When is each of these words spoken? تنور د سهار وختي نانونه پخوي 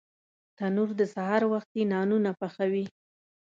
تنور 0.57 0.89
د 0.99 1.01
سهار 1.13 1.41
وختي 1.53 1.81
نانونه 1.91 2.31
پخوي 2.39 2.85